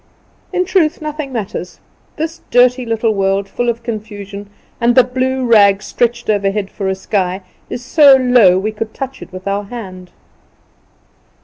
In 0.51 0.65
truth, 0.65 0.99
nothing 0.99 1.31
matters. 1.31 1.79
This 2.15 2.41
dirty 2.49 2.87
little 2.87 3.13
world 3.13 3.47
full 3.47 3.69
of 3.69 3.83
confusion, 3.83 4.49
and 4.79 4.95
the 4.95 5.03
blue 5.03 5.45
rag, 5.45 5.83
stretched 5.83 6.27
overhead 6.27 6.71
for 6.71 6.87
a 6.87 6.95
sky, 6.95 7.43
is 7.69 7.85
so 7.85 8.15
low 8.15 8.57
we 8.57 8.71
could 8.71 8.95
touch 8.95 9.21
it 9.21 9.31
with 9.31 9.47
our 9.47 9.65
hand. 9.65 10.09